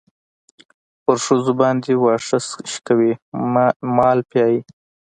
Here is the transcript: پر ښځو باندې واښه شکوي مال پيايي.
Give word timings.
پر 1.03 1.17
ښځو 1.25 1.53
باندې 1.61 1.91
واښه 2.03 2.37
شکوي 2.73 3.13
مال 3.95 4.19
پيايي. 4.29 4.59